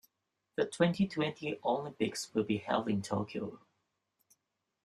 [0.55, 3.59] The twenty-twenty Olympics will be held in Tokyo.